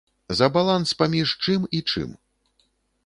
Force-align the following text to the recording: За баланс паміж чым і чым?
За 0.37 0.47
баланс 0.55 0.93
паміж 1.01 1.35
чым 1.45 1.69
і 1.81 1.83
чым? 1.93 2.17